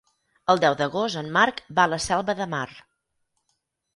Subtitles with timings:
[0.53, 2.65] El deu d'agost en Marc va a la Selva de Mar.